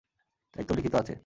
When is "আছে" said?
0.95-1.13